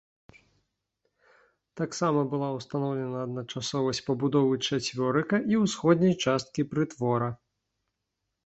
[1.81, 7.29] Таксама была ўстаноўлена адначасовасць пабудовы чацверыка і ўсходняй часткі прытвора.